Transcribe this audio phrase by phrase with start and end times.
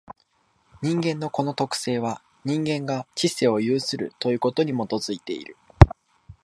[0.81, 5.55] 人間のこの特性は、人間が知性を有するということに基いている。